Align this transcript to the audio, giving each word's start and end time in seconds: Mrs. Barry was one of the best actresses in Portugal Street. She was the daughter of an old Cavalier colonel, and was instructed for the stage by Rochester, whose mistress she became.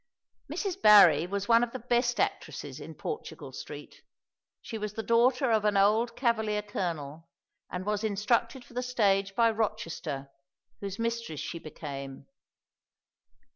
Mrs. 0.51 0.81
Barry 0.81 1.27
was 1.27 1.47
one 1.47 1.63
of 1.63 1.73
the 1.73 1.77
best 1.77 2.19
actresses 2.19 2.79
in 2.79 2.95
Portugal 2.95 3.51
Street. 3.53 4.01
She 4.59 4.79
was 4.79 4.93
the 4.93 5.03
daughter 5.03 5.51
of 5.51 5.63
an 5.63 5.77
old 5.77 6.15
Cavalier 6.15 6.63
colonel, 6.63 7.29
and 7.69 7.85
was 7.85 8.03
instructed 8.03 8.65
for 8.65 8.73
the 8.73 8.81
stage 8.81 9.35
by 9.35 9.51
Rochester, 9.51 10.31
whose 10.79 10.97
mistress 10.97 11.39
she 11.39 11.59
became. 11.59 12.25